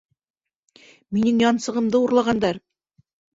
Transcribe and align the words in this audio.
Минең 1.17 1.43
янсығымды 1.43 2.01
урлағандар 2.07 2.59